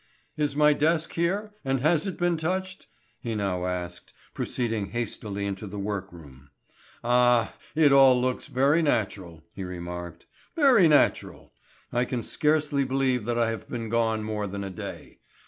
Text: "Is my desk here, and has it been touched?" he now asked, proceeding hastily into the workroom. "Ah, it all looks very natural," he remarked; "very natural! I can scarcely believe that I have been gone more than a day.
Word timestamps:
"Is 0.35 0.55
my 0.55 0.73
desk 0.73 1.13
here, 1.13 1.53
and 1.63 1.79
has 1.81 2.07
it 2.07 2.17
been 2.17 2.35
touched?" 2.35 2.87
he 3.19 3.35
now 3.35 3.67
asked, 3.67 4.13
proceeding 4.33 4.87
hastily 4.87 5.45
into 5.45 5.67
the 5.67 5.77
workroom. 5.77 6.49
"Ah, 7.03 7.53
it 7.75 7.91
all 7.93 8.19
looks 8.19 8.47
very 8.47 8.81
natural," 8.81 9.43
he 9.53 9.63
remarked; 9.63 10.25
"very 10.55 10.87
natural! 10.87 11.53
I 11.93 12.05
can 12.05 12.23
scarcely 12.23 12.83
believe 12.83 13.25
that 13.25 13.37
I 13.37 13.51
have 13.51 13.69
been 13.69 13.89
gone 13.89 14.23
more 14.23 14.47
than 14.47 14.63
a 14.63 14.71
day. 14.71 15.19